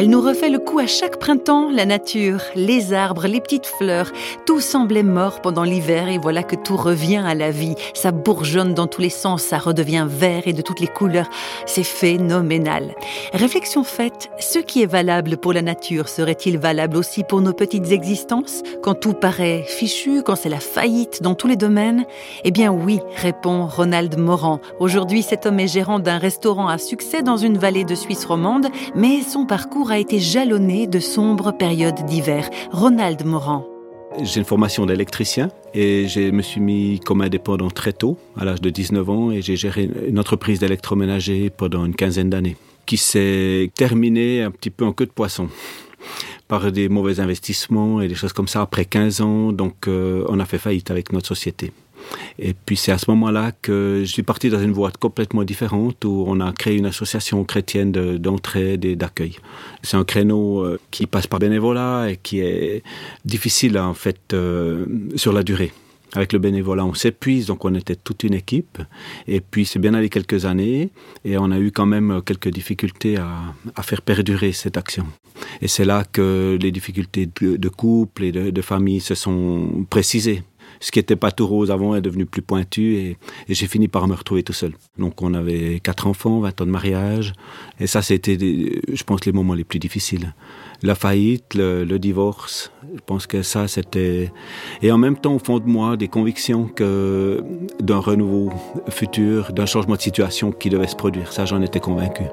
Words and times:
Elle 0.00 0.10
nous 0.10 0.20
refait 0.20 0.48
le 0.48 0.60
coup 0.60 0.78
à 0.78 0.86
chaque 0.86 1.18
printemps, 1.18 1.72
la 1.72 1.84
nature, 1.84 2.40
les 2.54 2.92
arbres, 2.92 3.26
les 3.26 3.40
petites 3.40 3.66
fleurs. 3.66 4.12
Tout 4.46 4.60
semblait 4.60 5.02
mort 5.02 5.40
pendant 5.40 5.64
l'hiver 5.64 6.08
et 6.08 6.18
voilà 6.18 6.44
que 6.44 6.54
tout 6.54 6.76
revient 6.76 7.24
à 7.26 7.34
la 7.34 7.50
vie. 7.50 7.74
Ça 7.94 8.12
bourgeonne 8.12 8.74
dans 8.74 8.86
tous 8.86 9.00
les 9.00 9.10
sens, 9.10 9.42
ça 9.42 9.58
redevient 9.58 10.06
vert 10.08 10.46
et 10.46 10.52
de 10.52 10.62
toutes 10.62 10.78
les 10.78 10.86
couleurs. 10.86 11.28
C'est 11.66 11.82
phénoménal. 11.82 12.94
Réflexion 13.32 13.82
faite, 13.82 14.30
ce 14.38 14.60
qui 14.60 14.82
est 14.82 14.86
valable 14.86 15.36
pour 15.36 15.52
la 15.52 15.62
nature 15.62 16.08
serait-il 16.08 16.58
valable 16.58 16.96
aussi 16.96 17.24
pour 17.24 17.40
nos 17.40 17.52
petites 17.52 17.90
existences? 17.90 18.62
Quand 18.84 18.94
tout 18.94 19.14
paraît 19.14 19.64
fichu, 19.66 20.22
quand 20.22 20.36
c'est 20.36 20.48
la 20.48 20.60
faillite 20.60 21.24
dans 21.24 21.34
tous 21.34 21.48
les 21.48 21.56
domaines? 21.56 22.04
Eh 22.44 22.52
bien 22.52 22.70
oui, 22.70 23.00
répond 23.16 23.66
Ronald 23.66 24.16
Morand. 24.16 24.60
Aujourd'hui, 24.78 25.22
cet 25.24 25.44
homme 25.44 25.58
est 25.58 25.66
gérant 25.66 25.98
d'un 25.98 26.18
restaurant 26.18 26.68
à 26.68 26.78
succès 26.78 27.22
dans 27.22 27.36
une 27.36 27.58
vallée 27.58 27.82
de 27.82 27.96
Suisse 27.96 28.24
romande, 28.24 28.68
mais 28.94 29.22
son 29.22 29.44
parcours 29.44 29.87
a 29.90 29.98
été 29.98 30.18
jalonné 30.18 30.86
de 30.86 31.00
sombres 31.00 31.52
périodes 31.52 32.04
d'hiver. 32.06 32.48
Ronald 32.70 33.24
Morand. 33.24 33.66
J'ai 34.22 34.40
une 34.40 34.46
formation 34.46 34.86
d'électricien 34.86 35.50
et 35.74 36.08
je 36.08 36.30
me 36.30 36.42
suis 36.42 36.60
mis 36.60 37.00
comme 37.00 37.20
indépendant 37.20 37.70
très 37.70 37.92
tôt, 37.92 38.18
à 38.36 38.44
l'âge 38.44 38.60
de 38.60 38.70
19 38.70 39.10
ans, 39.10 39.30
et 39.30 39.42
j'ai 39.42 39.56
géré 39.56 39.88
une 40.08 40.18
entreprise 40.18 40.58
d'électroménager 40.60 41.50
pendant 41.50 41.84
une 41.84 41.94
quinzaine 41.94 42.30
d'années, 42.30 42.56
qui 42.86 42.96
s'est 42.96 43.70
terminée 43.76 44.42
un 44.42 44.50
petit 44.50 44.70
peu 44.70 44.84
en 44.84 44.92
queue 44.92 45.06
de 45.06 45.12
poisson 45.12 45.48
par 46.48 46.72
des 46.72 46.88
mauvais 46.88 47.20
investissements 47.20 48.00
et 48.00 48.08
des 48.08 48.14
choses 48.14 48.32
comme 48.32 48.48
ça 48.48 48.62
après 48.62 48.86
15 48.86 49.20
ans. 49.20 49.52
Donc, 49.52 49.86
euh, 49.86 50.24
on 50.28 50.40
a 50.40 50.46
fait 50.46 50.58
faillite 50.58 50.90
avec 50.90 51.12
notre 51.12 51.28
société. 51.28 51.72
Et 52.38 52.54
puis 52.54 52.76
c'est 52.76 52.92
à 52.92 52.98
ce 52.98 53.10
moment-là 53.10 53.52
que 53.62 54.02
je 54.04 54.10
suis 54.10 54.22
parti 54.22 54.50
dans 54.50 54.60
une 54.60 54.72
voie 54.72 54.90
complètement 54.98 55.44
différente 55.44 56.04
où 56.04 56.24
on 56.26 56.40
a 56.40 56.52
créé 56.52 56.76
une 56.76 56.86
association 56.86 57.44
chrétienne 57.44 57.92
d'entraide 57.92 58.84
et 58.84 58.96
d'accueil. 58.96 59.36
C'est 59.82 59.96
un 59.96 60.04
créneau 60.04 60.60
euh, 60.60 60.78
qui 60.90 61.06
passe 61.06 61.26
par 61.26 61.40
bénévolat 61.40 62.10
et 62.10 62.16
qui 62.16 62.40
est 62.40 62.82
difficile 63.24 63.78
en 63.78 63.94
fait 63.94 64.18
euh, 64.32 64.86
sur 65.16 65.32
la 65.32 65.42
durée. 65.42 65.72
Avec 66.14 66.32
le 66.32 66.38
bénévolat, 66.38 66.86
on 66.86 66.94
s'épuise, 66.94 67.46
donc 67.46 67.66
on 67.66 67.74
était 67.74 67.94
toute 67.94 68.24
une 68.24 68.32
équipe. 68.32 68.78
Et 69.26 69.40
puis 69.40 69.66
c'est 69.66 69.78
bien 69.78 69.92
allé 69.92 70.08
quelques 70.08 70.46
années 70.46 70.90
et 71.24 71.36
on 71.36 71.50
a 71.50 71.58
eu 71.58 71.70
quand 71.70 71.84
même 71.84 72.22
quelques 72.24 72.48
difficultés 72.48 73.18
à, 73.18 73.82
faire 73.82 74.00
perdurer 74.00 74.52
cette 74.52 74.78
action. 74.78 75.06
Et 75.60 75.68
c'est 75.68 75.84
là 75.84 76.04
que 76.10 76.56
les 76.60 76.72
difficultés 76.72 77.28
de, 77.40 77.68
couple 77.68 78.24
et 78.24 78.32
de 78.32 78.62
famille 78.62 79.00
se 79.00 79.14
sont 79.14 79.86
précisées 79.90 80.42
ce 80.80 80.90
qui 80.90 80.98
n'était 80.98 81.16
pas 81.16 81.32
tout 81.32 81.46
rose 81.46 81.70
avant 81.70 81.94
est 81.94 82.00
devenu 82.00 82.26
plus 82.26 82.42
pointu 82.42 82.96
et, 82.96 83.16
j'ai 83.48 83.66
fini 83.66 83.88
par 83.88 84.06
me 84.06 84.14
retrouver 84.14 84.42
tout 84.42 84.52
seul. 84.52 84.72
Donc 84.98 85.22
on 85.22 85.34
avait 85.34 85.80
quatre 85.80 86.06
enfants, 86.06 86.40
20 86.40 86.60
ans 86.60 86.66
de 86.66 86.70
mariage 86.70 87.32
et 87.80 87.86
ça 87.86 88.02
c'était, 88.02 88.36
je 88.38 89.04
pense, 89.04 89.24
les 89.24 89.32
moments 89.32 89.54
les 89.54 89.64
plus 89.64 89.78
difficiles. 89.78 90.34
La 90.82 90.94
faillite, 90.94 91.54
le, 91.54 91.84
le 91.84 91.98
divorce, 91.98 92.70
je 92.94 93.00
pense 93.04 93.26
que 93.26 93.42
ça 93.42 93.66
c'était... 93.68 94.30
Et 94.82 94.92
en 94.92 94.98
même 94.98 95.16
temps 95.16 95.34
au 95.34 95.38
fond 95.38 95.58
de 95.58 95.66
moi 95.66 95.96
des 95.96 96.08
convictions 96.08 96.68
que 96.68 97.42
d'un 97.80 97.98
renouveau 97.98 98.52
futur, 98.90 99.52
d'un 99.52 99.66
changement 99.66 99.96
de 99.96 100.00
situation 100.00 100.52
qui 100.52 100.70
devait 100.70 100.86
se 100.86 100.96
produire. 100.96 101.32
Ça 101.32 101.44
j'en 101.44 101.62
étais 101.62 101.80
convaincu. 101.80 102.24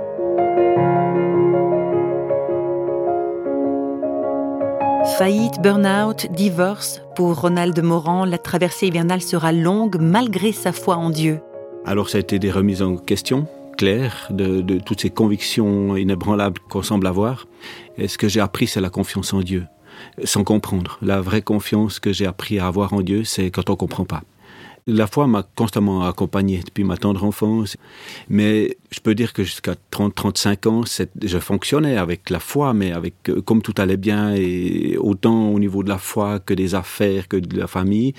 Faillite, 5.17 5.61
burn-out, 5.61 6.27
divorce, 6.31 7.02
pour 7.16 7.39
Ronald 7.39 7.81
Morand, 7.81 8.25
la 8.25 8.38
traversée 8.38 8.88
hivernale 8.88 9.22
sera 9.22 9.53
longue 9.53 9.95
malgré 9.97 10.52
sa 10.52 10.73
foi 10.73 10.97
en 10.97 11.09
Dieu. 11.09 11.39
Alors 11.85 12.09
ça 12.09 12.17
a 12.17 12.22
été 12.22 12.38
des 12.38 12.52
remises 12.52 12.81
en 12.81 12.97
question 12.97 13.47
claires 13.77 14.27
de, 14.30 14.77
toutes 14.80 14.99
ces 14.99 15.09
convictions 15.09 15.95
inébranlables 15.95 16.59
qu'on 16.69 16.81
semble 16.81 17.07
avoir. 17.07 17.47
Et 17.97 18.09
ce 18.09 18.17
que 18.17 18.27
j'ai 18.27 18.41
appris, 18.41 18.67
c'est 18.67 18.81
la 18.81 18.89
confiance 18.89 19.33
en 19.33 19.39
Dieu, 19.39 19.66
sans 20.25 20.44
comprendre. 20.44 20.97
La 21.01 21.22
vraie 21.22 21.41
confiance 21.41 22.00
que 22.00 22.12
j'ai 22.12 22.25
appris 22.25 22.59
à 22.59 22.68
avoir 22.68 22.94
en 22.94 23.01
Dieu, 23.01 23.23
c'est 23.23 23.51
quand 23.51 23.69
on 23.69 23.78
comprend 23.78 24.03
pas. 24.03 24.22
La 24.88 25.07
foi 25.07 25.25
m'a 25.25 25.41
constamment 25.41 26.06
accompagné 26.06 26.59
depuis 26.63 26.84
ma 26.84 26.96
tendre 26.96 27.23
enfance. 27.23 27.75
Mais 28.29 28.78
je 28.91 29.00
peux 29.00 29.16
dire 29.16 29.34
que 29.34 29.44
jusqu'à 29.44 29.73
30-35 29.91 30.68
ans, 30.69 30.84
je 31.23 31.40
fonctionnais 31.40 31.97
avec 31.97 32.29
la 32.29 32.40
foi, 32.40 32.75
mais 32.75 32.91
avec 32.91 33.16
euh, 33.29 33.41
comme 33.41 33.63
tout 33.63 33.74
allait 33.79 33.97
bien, 33.97 34.35
et 34.35 34.95
autant 35.00 35.50
au 35.50 35.57
niveau 35.57 35.81
de 35.81 35.90
la 35.90 35.97
foi 35.97 36.40
que 36.40 36.53
des 36.53 36.75
affaires, 36.75 37.28
que 37.28 37.38
de 37.38 37.57
la 37.57 37.66
famille, 37.66 38.13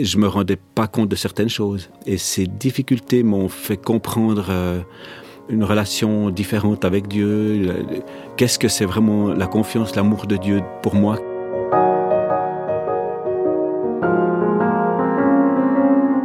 je 0.00 0.16
me 0.16 0.28
rendais 0.28 0.58
pas 0.76 0.86
compte 0.86 1.08
de 1.08 1.16
certaines 1.16 1.48
choses. 1.48 1.90
Et 2.06 2.18
ces 2.18 2.46
difficultés 2.46 3.24
m'ont 3.24 3.48
fait 3.48 3.76
comprendre 3.76 4.46
euh, 4.50 4.80
une 5.48 5.64
relation 5.64 6.30
différente 6.30 6.84
avec 6.84 7.08
Dieu. 7.08 7.84
Qu'est-ce 8.36 8.60
que 8.60 8.68
c'est 8.68 8.86
vraiment 8.86 9.34
la 9.34 9.48
confiance, 9.48 9.96
l'amour 9.96 10.28
de 10.28 10.36
Dieu 10.36 10.62
pour 10.82 10.94
moi 10.94 11.18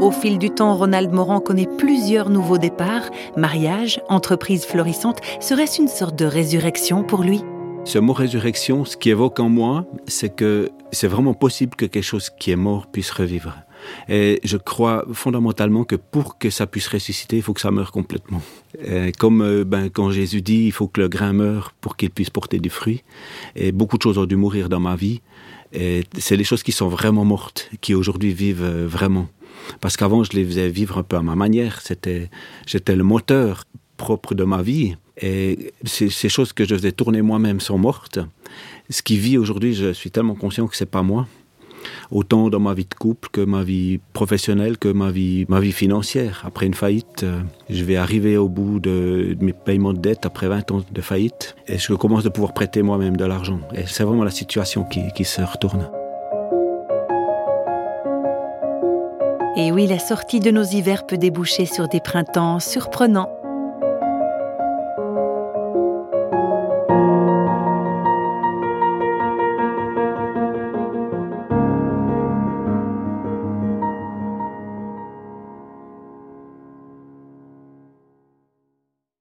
Au 0.09 0.11
fil 0.11 0.39
du 0.39 0.49
temps, 0.49 0.75
Ronald 0.75 1.11
Morand 1.11 1.39
connaît 1.39 1.67
plusieurs 1.77 2.31
nouveaux 2.31 2.57
départs, 2.57 3.11
mariage, 3.37 4.01
entreprise 4.09 4.65
florissante. 4.65 5.19
Serait-ce 5.39 5.79
une 5.79 5.87
sorte 5.87 6.17
de 6.17 6.25
résurrection 6.25 7.03
pour 7.03 7.21
lui? 7.21 7.41
Ce 7.85 7.99
mot 7.99 8.13
résurrection, 8.13 8.85
ce 8.85 8.97
qui 8.97 9.11
évoque 9.11 9.39
en 9.39 9.49
moi, 9.49 9.85
c'est 10.07 10.35
que 10.35 10.71
c'est 10.91 11.07
vraiment 11.07 11.35
possible 11.35 11.75
que 11.75 11.85
quelque 11.85 12.01
chose 12.01 12.31
qui 12.31 12.49
est 12.49 12.55
mort 12.55 12.87
puisse 12.87 13.11
revivre. 13.11 13.53
Et 14.07 14.39
je 14.43 14.57
crois 14.57 15.05
fondamentalement 15.13 15.83
que 15.83 15.95
pour 15.95 16.39
que 16.39 16.49
ça 16.49 16.65
puisse 16.65 16.87
ressusciter, 16.87 17.35
il 17.35 17.43
faut 17.43 17.53
que 17.53 17.61
ça 17.61 17.69
meure 17.69 17.91
complètement. 17.91 18.41
Comme 19.19 19.43
euh, 19.43 19.63
ben, 19.63 19.91
quand 19.91 20.09
Jésus 20.09 20.41
dit, 20.41 20.65
il 20.65 20.71
faut 20.71 20.87
que 20.87 21.01
le 21.01 21.07
grain 21.07 21.33
meure 21.33 21.71
pour 21.81 21.97
qu'il 21.97 22.09
puisse 22.09 22.31
porter 22.31 22.57
du 22.57 22.71
fruit. 22.71 23.03
Et 23.55 23.71
beaucoup 23.71 23.97
de 23.97 24.01
choses 24.01 24.17
ont 24.17 24.25
dû 24.25 24.37
mourir 24.37 24.69
dans 24.69 24.79
ma 24.79 24.95
vie. 24.95 25.21
Et 25.71 26.03
c'est 26.17 26.35
les 26.35 26.43
choses 26.43 26.63
qui 26.63 26.71
sont 26.71 26.87
vraiment 26.87 27.25
mortes, 27.25 27.69
qui 27.79 27.93
aujourd'hui 27.93 28.33
vivent 28.33 28.63
euh, 28.63 28.87
vraiment. 28.87 29.27
Parce 29.81 29.97
qu'avant, 29.97 30.23
je 30.23 30.31
les 30.33 30.45
faisais 30.45 30.69
vivre 30.69 30.97
un 30.97 31.03
peu 31.03 31.15
à 31.15 31.21
ma 31.21 31.35
manière. 31.35 31.81
C'était, 31.81 32.29
j'étais 32.65 32.95
le 32.95 33.03
moteur 33.03 33.65
propre 33.97 34.33
de 34.33 34.43
ma 34.43 34.61
vie. 34.61 34.95
Et 35.21 35.73
ces, 35.83 36.29
choses 36.29 36.53
que 36.53 36.65
je 36.65 36.73
faisais 36.73 36.93
tourner 36.93 37.21
moi-même 37.21 37.59
sont 37.59 37.77
mortes. 37.77 38.19
Ce 38.89 39.01
qui 39.01 39.17
vit 39.17 39.37
aujourd'hui, 39.37 39.75
je 39.75 39.91
suis 39.93 40.11
tellement 40.11 40.35
conscient 40.35 40.67
que 40.67 40.75
c'est 40.75 40.89
pas 40.89 41.03
moi. 41.03 41.27
Autant 42.11 42.49
dans 42.49 42.59
ma 42.59 42.73
vie 42.73 42.85
de 42.85 42.93
couple 42.93 43.29
que 43.31 43.41
ma 43.41 43.63
vie 43.63 43.99
professionnelle, 44.13 44.77
que 44.77 44.89
ma 44.89 45.11
vie, 45.11 45.45
ma 45.47 45.59
vie 45.59 45.71
financière. 45.71 46.43
Après 46.45 46.65
une 46.65 46.73
faillite, 46.73 47.23
euh, 47.23 47.41
je 47.69 47.83
vais 47.83 47.95
arriver 47.95 48.35
au 48.35 48.49
bout 48.49 48.79
de, 48.79 49.37
mes 49.39 49.53
paiements 49.53 49.93
de 49.93 49.99
dette 49.99 50.25
après 50.25 50.47
20 50.47 50.71
ans 50.71 50.83
de 50.89 51.01
faillite. 51.01 51.55
Et 51.67 51.77
je 51.77 51.93
commence 51.93 52.23
de 52.23 52.29
pouvoir 52.29 52.53
prêter 52.53 52.81
moi-même 52.81 53.15
de 53.15 53.25
l'argent. 53.25 53.59
Et 53.75 53.85
c'est 53.85 54.03
vraiment 54.03 54.23
la 54.23 54.31
situation 54.31 54.83
qui 54.83 55.23
se 55.23 55.41
retourne. 55.41 55.89
Et 59.61 59.73
oui, 59.73 59.87
la 59.87 59.99
sortie 59.99 60.39
de 60.39 60.51
nos 60.51 60.63
hivers 60.63 61.05
peut 61.05 61.17
déboucher 61.17 61.65
sur 61.65 61.89
des 61.89 61.99
printemps 61.99 62.61
surprenants 62.61 63.27